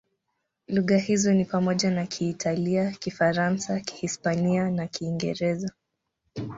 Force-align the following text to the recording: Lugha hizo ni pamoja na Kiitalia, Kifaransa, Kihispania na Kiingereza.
Lugha 0.67 0.97
hizo 0.97 1.33
ni 1.33 1.45
pamoja 1.45 1.91
na 1.91 2.05
Kiitalia, 2.05 2.91
Kifaransa, 2.91 3.79
Kihispania 3.79 4.69
na 4.71 4.87
Kiingereza. 4.87 5.73